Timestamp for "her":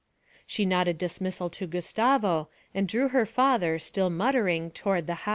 3.09-3.27